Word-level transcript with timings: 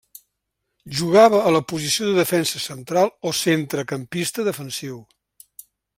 Jugava 0.99 1.41
a 1.49 1.51
la 1.57 1.61
posició 1.73 2.07
de 2.09 2.15
defensa 2.21 2.61
central 2.63 3.11
o 3.33 3.35
centrecampista 3.43 4.47
defensiu. 4.49 4.97